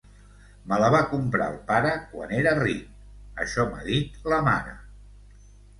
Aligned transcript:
Me 0.71 0.79
la 0.83 0.87
va 0.95 1.01
comprar 1.11 1.49
el 1.53 1.59
pare 1.69 1.93
quan 2.15 2.35
era 2.41 2.57
ric... 2.63 2.83
això 3.47 3.71
m'ha 3.71 3.87
dit 3.95 4.21
la 4.35 4.43
mare! 4.51 4.79